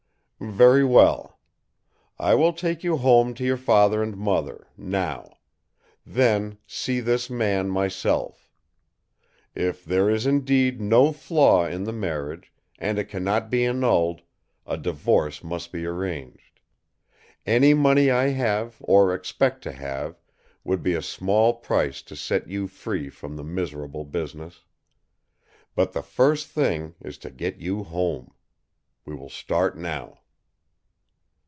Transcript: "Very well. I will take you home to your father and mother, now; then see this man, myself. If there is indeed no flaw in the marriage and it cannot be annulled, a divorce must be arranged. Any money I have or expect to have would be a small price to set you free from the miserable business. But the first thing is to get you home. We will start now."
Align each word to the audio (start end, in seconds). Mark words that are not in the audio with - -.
"Very 0.43 0.83
well. 0.83 1.37
I 2.17 2.33
will 2.33 2.51
take 2.51 2.83
you 2.83 2.97
home 2.97 3.35
to 3.35 3.43
your 3.43 3.57
father 3.57 4.01
and 4.01 4.17
mother, 4.17 4.65
now; 4.75 5.37
then 6.03 6.57
see 6.65 6.99
this 6.99 7.29
man, 7.29 7.69
myself. 7.69 8.49
If 9.53 9.85
there 9.85 10.09
is 10.09 10.25
indeed 10.25 10.81
no 10.81 11.11
flaw 11.11 11.67
in 11.67 11.83
the 11.83 11.93
marriage 11.93 12.51
and 12.79 12.97
it 12.97 13.05
cannot 13.07 13.51
be 13.51 13.63
annulled, 13.67 14.23
a 14.65 14.77
divorce 14.79 15.43
must 15.43 15.71
be 15.71 15.85
arranged. 15.85 16.59
Any 17.45 17.75
money 17.75 18.09
I 18.09 18.29
have 18.29 18.77
or 18.79 19.13
expect 19.13 19.61
to 19.65 19.71
have 19.71 20.19
would 20.63 20.81
be 20.81 20.95
a 20.95 21.03
small 21.03 21.53
price 21.53 22.01
to 22.01 22.15
set 22.15 22.47
you 22.49 22.65
free 22.67 23.09
from 23.11 23.35
the 23.35 23.43
miserable 23.43 24.05
business. 24.05 24.63
But 25.75 25.91
the 25.93 26.01
first 26.01 26.47
thing 26.47 26.95
is 26.99 27.19
to 27.19 27.29
get 27.29 27.57
you 27.61 27.83
home. 27.83 28.33
We 29.05 29.13
will 29.13 29.29
start 29.29 29.77
now." 29.77 30.17